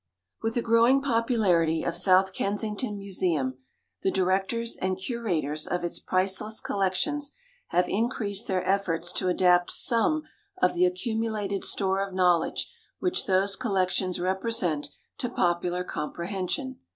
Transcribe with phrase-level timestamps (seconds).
[0.41, 3.59] With the growing popularity of South Kensington Museum
[4.01, 7.33] the directors and curators of its priceless collections
[7.67, 10.23] have increased their efforts to adapt some
[10.59, 16.79] of the accumulated store of knowledge which those collections represent to popular comprehension.